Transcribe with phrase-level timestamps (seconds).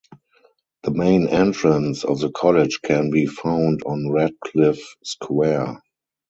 [0.81, 5.83] The main entrance of the College can be found on Radcliffe Square.